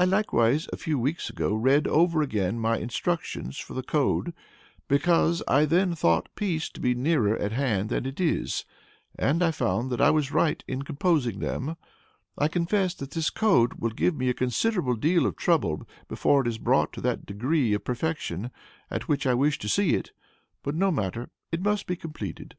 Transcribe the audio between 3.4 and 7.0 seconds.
for the code, because I then thought peace to be